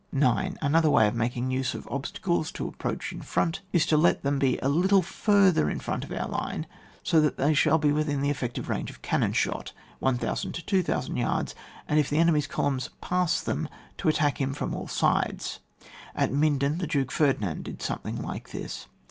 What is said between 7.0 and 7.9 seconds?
so that they shall